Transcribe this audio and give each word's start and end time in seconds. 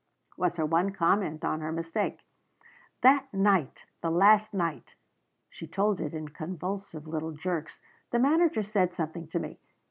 was 0.35 0.55
her 0.55 0.65
one 0.65 0.91
comment 0.91 1.45
on 1.45 1.61
her 1.61 1.71
mistake. 1.71 2.25
"That 3.01 3.31
night 3.31 3.85
the 4.01 4.09
last 4.09 4.51
night" 4.51 4.95
she 5.51 5.67
told 5.67 6.01
it 6.01 6.15
in 6.15 6.29
convulsive 6.29 7.05
little 7.05 7.33
jerks 7.33 7.81
"the 8.09 8.17
manager 8.17 8.63
said 8.63 8.95
something 8.95 9.27
to 9.27 9.37
me. 9.37 9.59